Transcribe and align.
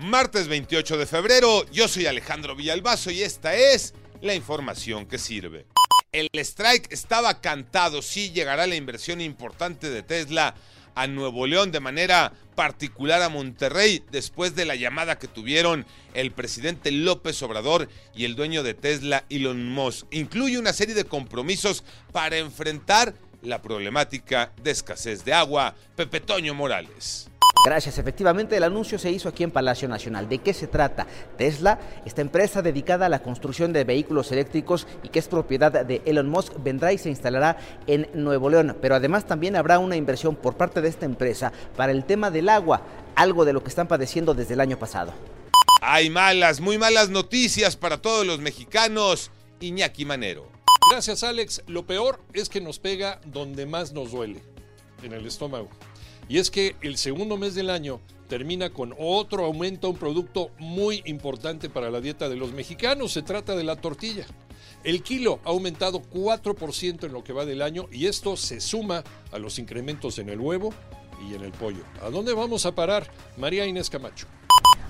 Martes 0.00 0.48
28 0.48 0.96
de 0.96 1.04
febrero, 1.04 1.66
yo 1.72 1.86
soy 1.86 2.06
Alejandro 2.06 2.56
Villalbazo 2.56 3.10
y 3.10 3.20
esta 3.20 3.54
es 3.54 3.92
la 4.22 4.34
información 4.34 5.04
que 5.04 5.18
sirve. 5.18 5.66
El 6.10 6.30
strike 6.32 6.90
estaba 6.90 7.42
cantado, 7.42 8.00
sí 8.00 8.30
llegará 8.30 8.66
la 8.66 8.76
inversión 8.76 9.20
importante 9.20 9.90
de 9.90 10.02
Tesla 10.02 10.54
a 10.94 11.06
Nuevo 11.06 11.46
León 11.46 11.70
de 11.70 11.80
manera 11.80 12.32
particular 12.54 13.20
a 13.20 13.28
Monterrey 13.28 14.02
después 14.10 14.54
de 14.56 14.64
la 14.64 14.74
llamada 14.74 15.18
que 15.18 15.28
tuvieron 15.28 15.84
el 16.14 16.32
presidente 16.32 16.90
López 16.92 17.42
Obrador 17.42 17.86
y 18.14 18.24
el 18.24 18.36
dueño 18.36 18.62
de 18.62 18.72
Tesla 18.72 19.26
Elon 19.28 19.68
Musk. 19.68 20.06
Incluye 20.12 20.58
una 20.58 20.72
serie 20.72 20.94
de 20.94 21.04
compromisos 21.04 21.84
para 22.10 22.38
enfrentar 22.38 23.12
la 23.42 23.60
problemática 23.60 24.50
de 24.62 24.70
escasez 24.70 25.26
de 25.26 25.34
agua. 25.34 25.74
Pepe 25.94 26.20
Toño 26.20 26.54
Morales. 26.54 27.29
Gracias, 27.62 27.98
efectivamente 27.98 28.56
el 28.56 28.62
anuncio 28.62 28.98
se 28.98 29.10
hizo 29.10 29.28
aquí 29.28 29.44
en 29.44 29.50
Palacio 29.50 29.86
Nacional. 29.86 30.30
¿De 30.30 30.38
qué 30.38 30.54
se 30.54 30.66
trata? 30.66 31.06
Tesla, 31.36 31.78
esta 32.06 32.22
empresa 32.22 32.62
dedicada 32.62 33.04
a 33.04 33.08
la 33.10 33.22
construcción 33.22 33.74
de 33.74 33.84
vehículos 33.84 34.32
eléctricos 34.32 34.86
y 35.02 35.10
que 35.10 35.18
es 35.18 35.28
propiedad 35.28 35.84
de 35.84 36.00
Elon 36.06 36.30
Musk, 36.30 36.54
vendrá 36.62 36.94
y 36.94 36.98
se 36.98 37.10
instalará 37.10 37.58
en 37.86 38.08
Nuevo 38.14 38.48
León. 38.48 38.78
Pero 38.80 38.94
además 38.94 39.26
también 39.26 39.56
habrá 39.56 39.78
una 39.78 39.96
inversión 39.96 40.36
por 40.36 40.56
parte 40.56 40.80
de 40.80 40.88
esta 40.88 41.04
empresa 41.04 41.52
para 41.76 41.92
el 41.92 42.04
tema 42.04 42.30
del 42.30 42.48
agua, 42.48 42.80
algo 43.14 43.44
de 43.44 43.52
lo 43.52 43.62
que 43.62 43.68
están 43.68 43.88
padeciendo 43.88 44.32
desde 44.32 44.54
el 44.54 44.60
año 44.60 44.78
pasado. 44.78 45.12
Hay 45.82 46.08
malas, 46.08 46.60
muy 46.60 46.78
malas 46.78 47.10
noticias 47.10 47.76
para 47.76 48.00
todos 48.00 48.26
los 48.26 48.38
mexicanos. 48.38 49.30
Iñaki 49.60 50.06
Manero. 50.06 50.48
Gracias 50.90 51.22
Alex. 51.22 51.62
Lo 51.66 51.86
peor 51.86 52.20
es 52.32 52.48
que 52.48 52.62
nos 52.62 52.78
pega 52.78 53.20
donde 53.26 53.66
más 53.66 53.92
nos 53.92 54.12
duele, 54.12 54.42
en 55.02 55.12
el 55.12 55.26
estómago. 55.26 55.68
Y 56.30 56.38
es 56.38 56.52
que 56.52 56.76
el 56.80 56.96
segundo 56.96 57.36
mes 57.36 57.56
del 57.56 57.70
año 57.70 58.00
termina 58.28 58.70
con 58.70 58.94
otro 58.96 59.44
aumento 59.44 59.88
a 59.88 59.90
un 59.90 59.96
producto 59.96 60.52
muy 60.60 61.02
importante 61.04 61.68
para 61.68 61.90
la 61.90 62.00
dieta 62.00 62.28
de 62.28 62.36
los 62.36 62.52
mexicanos. 62.52 63.10
Se 63.10 63.22
trata 63.22 63.56
de 63.56 63.64
la 63.64 63.74
tortilla. 63.74 64.24
El 64.84 65.02
kilo 65.02 65.40
ha 65.44 65.48
aumentado 65.48 66.00
4% 66.00 67.04
en 67.04 67.12
lo 67.12 67.24
que 67.24 67.32
va 67.32 67.44
del 67.44 67.62
año 67.62 67.88
y 67.90 68.06
esto 68.06 68.36
se 68.36 68.60
suma 68.60 69.02
a 69.32 69.40
los 69.40 69.58
incrementos 69.58 70.20
en 70.20 70.28
el 70.28 70.38
huevo 70.38 70.72
y 71.28 71.34
en 71.34 71.42
el 71.42 71.50
pollo. 71.50 71.82
¿A 72.00 72.10
dónde 72.10 72.32
vamos 72.32 72.64
a 72.64 72.76
parar? 72.76 73.10
María 73.36 73.66
Inés 73.66 73.90
Camacho. 73.90 74.28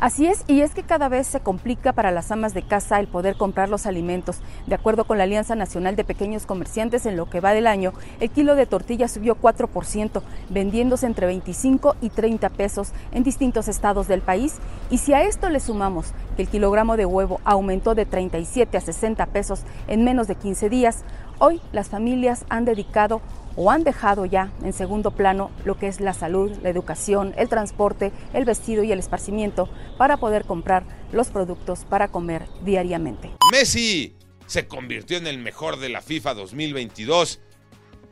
Así 0.00 0.28
es, 0.28 0.44
y 0.46 0.60
es 0.60 0.74
que 0.74 0.84
cada 0.84 1.08
vez 1.08 1.26
se 1.26 1.40
complica 1.40 1.92
para 1.92 2.12
las 2.12 2.30
amas 2.30 2.54
de 2.54 2.62
casa 2.62 3.00
el 3.00 3.08
poder 3.08 3.36
comprar 3.36 3.68
los 3.68 3.84
alimentos. 3.84 4.38
De 4.68 4.76
acuerdo 4.76 5.04
con 5.04 5.18
la 5.18 5.24
Alianza 5.24 5.56
Nacional 5.56 5.96
de 5.96 6.04
Pequeños 6.04 6.46
Comerciantes, 6.46 7.04
en 7.04 7.16
lo 7.16 7.28
que 7.28 7.40
va 7.40 7.52
del 7.52 7.66
año, 7.66 7.92
el 8.20 8.30
kilo 8.30 8.54
de 8.54 8.66
tortilla 8.66 9.08
subió 9.08 9.34
4%, 9.34 10.22
vendiéndose 10.50 11.04
entre 11.04 11.26
25 11.26 11.96
y 12.00 12.10
30 12.10 12.48
pesos 12.50 12.92
en 13.10 13.24
distintos 13.24 13.66
estados 13.66 14.06
del 14.06 14.20
país. 14.20 14.58
Y 14.88 14.98
si 14.98 15.14
a 15.14 15.22
esto 15.22 15.50
le 15.50 15.58
sumamos 15.58 16.12
que 16.36 16.42
el 16.42 16.48
kilogramo 16.48 16.96
de 16.96 17.04
huevo 17.04 17.40
aumentó 17.42 17.96
de 17.96 18.06
37 18.06 18.78
a 18.78 18.80
60 18.80 19.26
pesos 19.26 19.62
en 19.88 20.04
menos 20.04 20.28
de 20.28 20.36
15 20.36 20.68
días, 20.68 21.02
hoy 21.40 21.60
las 21.72 21.88
familias 21.88 22.44
han 22.50 22.64
dedicado 22.64 23.20
o 23.60 23.72
han 23.72 23.82
dejado 23.82 24.24
ya 24.24 24.52
en 24.62 24.72
segundo 24.72 25.10
plano 25.10 25.50
lo 25.64 25.76
que 25.76 25.88
es 25.88 26.00
la 26.00 26.14
salud, 26.14 26.56
la 26.62 26.68
educación, 26.68 27.34
el 27.36 27.48
transporte, 27.48 28.12
el 28.32 28.44
vestido 28.44 28.84
y 28.84 28.92
el 28.92 29.00
esparcimiento 29.00 29.68
para 29.98 30.16
poder 30.16 30.44
comprar 30.44 30.84
los 31.10 31.28
productos 31.28 31.84
para 31.84 32.06
comer 32.06 32.46
diariamente. 32.64 33.32
Messi 33.50 34.14
se 34.46 34.68
convirtió 34.68 35.18
en 35.18 35.26
el 35.26 35.38
mejor 35.38 35.80
de 35.80 35.88
la 35.88 36.00
FIFA 36.00 36.34
2022. 36.34 37.40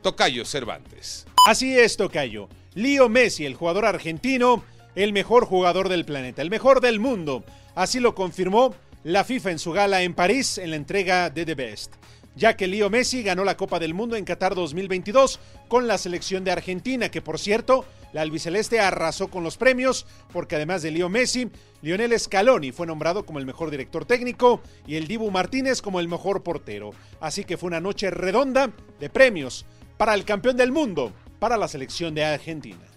Tocayo 0.01 0.43
Cervantes. 0.43 1.25
Así 1.47 1.79
es, 1.79 1.95
Tocayo. 1.95 2.49
Leo 2.73 3.07
Messi, 3.07 3.45
el 3.45 3.55
jugador 3.55 3.85
argentino, 3.85 4.63
el 4.95 5.13
mejor 5.13 5.45
jugador 5.45 5.87
del 5.87 6.03
planeta, 6.03 6.41
el 6.41 6.49
mejor 6.49 6.81
del 6.81 6.99
mundo. 6.99 7.45
Así 7.73 8.01
lo 8.01 8.15
confirmó 8.15 8.75
la 9.03 9.23
FIFA 9.23 9.51
en 9.51 9.59
su 9.59 9.71
gala 9.71 10.03
en 10.03 10.13
París 10.13 10.57
en 10.57 10.71
la 10.71 10.75
entrega 10.75 11.29
de 11.29 11.45
The 11.45 11.55
Best 11.55 11.93
ya 12.37 12.55
que 12.55 12.67
Leo 12.67 12.89
Messi 12.89 13.23
ganó 13.23 13.43
la 13.43 13.57
Copa 13.57 13.79
del 13.79 13.95
Mundo 13.95 14.15
en 14.15 14.23
Qatar 14.23 14.53
2022 14.53 15.39
con 15.67 15.87
la 15.87 15.97
selección 15.97 16.43
de 16.43 16.51
Argentina, 16.51 17.09
que 17.09 17.21
por 17.21 17.39
cierto, 17.39 17.83
la 18.13 18.21
albiceleste 18.21 18.79
arrasó 18.79 19.29
con 19.29 19.43
los 19.43 19.57
premios, 19.57 20.05
porque 20.31 20.55
además 20.55 20.83
de 20.83 20.91
Leo 20.91 21.09
Messi, 21.09 21.49
Lionel 21.81 22.17
Scaloni 22.17 22.71
fue 22.71 22.85
nombrado 22.87 23.25
como 23.25 23.39
el 23.39 23.45
mejor 23.45 23.71
director 23.71 24.05
técnico 24.05 24.61
y 24.85 24.95
el 24.95 25.07
Dibu 25.07 25.31
Martínez 25.31 25.81
como 25.81 25.99
el 25.99 26.07
mejor 26.07 26.43
portero. 26.43 26.91
Así 27.19 27.43
que 27.43 27.57
fue 27.57 27.67
una 27.67 27.81
noche 27.81 28.11
redonda 28.11 28.71
de 28.99 29.09
premios 29.09 29.65
para 29.97 30.13
el 30.13 30.23
campeón 30.23 30.57
del 30.57 30.71
mundo, 30.71 31.11
para 31.39 31.57
la 31.57 31.67
selección 31.67 32.13
de 32.13 32.23
Argentina. 32.23 32.96